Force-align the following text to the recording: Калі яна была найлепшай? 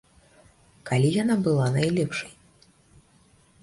Калі 0.91 1.13
яна 1.17 1.35
была 1.51 1.69
найлепшай? 1.79 2.31